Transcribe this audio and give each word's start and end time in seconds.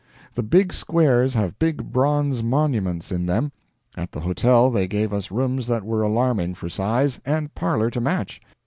The 0.33 0.41
big 0.41 0.73
squares 0.73 1.35
have 1.35 1.59
big 1.59 1.91
bronze 1.91 2.41
monuments 2.41 3.11
in 3.11 3.27
them. 3.27 3.51
At 3.95 4.13
the 4.13 4.21
hotel 4.21 4.71
they 4.71 4.87
gave 4.87 5.13
us 5.13 5.29
rooms 5.29 5.67
that 5.67 5.83
were 5.83 6.01
alarming, 6.01 6.55
for 6.55 6.69
size, 6.69 7.19
and 7.23 7.53
parlor 7.53 7.91
to 7.91 8.01
match. 8.01 8.41